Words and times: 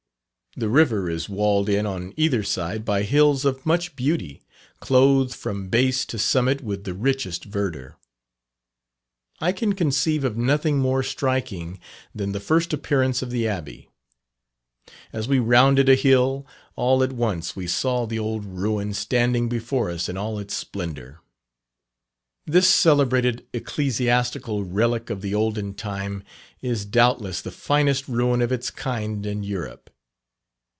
The 0.57 0.67
river 0.67 1.09
is 1.09 1.29
walled 1.29 1.69
in 1.69 1.85
on 1.85 2.13
either 2.17 2.43
side 2.43 2.83
by 2.83 3.03
hills 3.03 3.45
of 3.45 3.65
much 3.65 3.95
beauty, 3.95 4.43
clothed 4.81 5.33
from 5.33 5.69
base 5.69 6.05
to 6.07 6.19
summit 6.19 6.59
with 6.61 6.83
the 6.83 6.93
richest 6.93 7.45
verdure. 7.45 7.95
I 9.39 9.53
can 9.53 9.71
conceive 9.71 10.25
of 10.25 10.35
nothing 10.35 10.77
more 10.77 11.03
striking 11.03 11.79
than 12.13 12.33
the 12.33 12.41
first 12.41 12.73
appearance 12.73 13.21
of 13.21 13.29
the 13.31 13.47
Abbey. 13.47 13.87
As 15.13 15.25
we 15.25 15.39
rounded 15.39 15.87
a 15.87 15.95
hill, 15.95 16.45
all 16.75 17.01
at 17.01 17.13
once 17.13 17.55
we 17.55 17.65
saw 17.65 18.05
the 18.05 18.19
old 18.19 18.43
ruin 18.43 18.93
standing 18.93 19.47
before 19.47 19.89
us 19.89 20.09
in 20.09 20.17
all 20.17 20.37
its 20.37 20.53
splendour. 20.53 21.21
This 22.45 22.67
celebrated 22.69 23.47
ecclesiastical 23.53 24.65
relic 24.65 25.09
of 25.09 25.21
the 25.21 25.33
olden 25.33 25.75
time 25.75 26.25
is 26.61 26.83
doubtless 26.83 27.39
the 27.39 27.51
finest 27.51 28.09
ruin 28.09 28.41
of 28.41 28.51
its 28.51 28.69
kind 28.69 29.25
in 29.25 29.43
Europe. 29.43 29.87